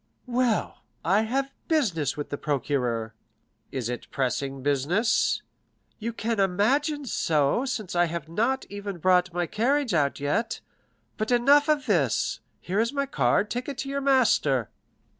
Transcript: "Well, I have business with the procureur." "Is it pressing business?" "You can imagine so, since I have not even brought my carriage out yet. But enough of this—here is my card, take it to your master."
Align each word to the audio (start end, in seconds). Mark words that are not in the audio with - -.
"Well, 0.25 0.79
I 1.05 1.21
have 1.29 1.51
business 1.67 2.17
with 2.17 2.31
the 2.31 2.37
procureur." 2.39 3.13
"Is 3.71 3.87
it 3.87 4.07
pressing 4.09 4.63
business?" 4.63 5.43
"You 5.99 6.11
can 6.11 6.39
imagine 6.39 7.05
so, 7.05 7.65
since 7.65 7.95
I 7.95 8.05
have 8.05 8.27
not 8.27 8.65
even 8.67 8.97
brought 8.97 9.31
my 9.31 9.45
carriage 9.45 9.93
out 9.93 10.19
yet. 10.19 10.59
But 11.17 11.29
enough 11.29 11.69
of 11.69 11.85
this—here 11.85 12.79
is 12.79 12.91
my 12.91 13.05
card, 13.05 13.51
take 13.51 13.69
it 13.69 13.77
to 13.77 13.89
your 13.89 14.01
master." 14.01 14.71